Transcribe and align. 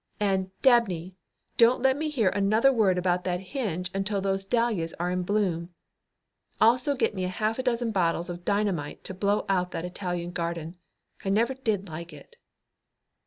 And, 0.19 0.49
Dabney, 0.63 1.13
don't 1.57 1.83
let 1.83 1.95
me 1.95 2.09
hear 2.09 2.29
another 2.29 2.73
word 2.73 2.97
about 2.97 3.23
that 3.25 3.39
hinge 3.39 3.91
until 3.93 4.19
those 4.19 4.43
dahlias 4.45 4.95
are 4.99 5.11
in 5.11 5.21
bloom. 5.21 5.75
Also 6.59 6.95
get 6.95 7.13
me 7.13 7.23
a 7.23 7.27
half 7.27 7.63
dozen 7.63 7.91
bottles 7.91 8.27
of 8.27 8.43
dynamite 8.43 9.03
to 9.03 9.13
blow 9.13 9.45
out 9.47 9.69
that 9.69 9.85
Italian 9.85 10.31
garden. 10.31 10.77
I 11.23 11.29
never 11.29 11.53
did 11.53 11.87
like 11.87 12.13
it." 12.13 12.37